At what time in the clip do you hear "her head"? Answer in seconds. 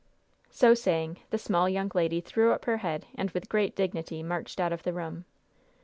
2.65-3.05